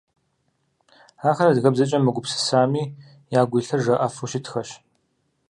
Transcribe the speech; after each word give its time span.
Ахэр 1.29 1.47
адыгэбзэкӏэ 1.49 1.97
мыгупсысэми, 1.99 2.83
ягу 3.39 3.57
илъыр 3.59 3.81
жаӏэфу 3.85 4.29
щытхэщ. 4.31 4.69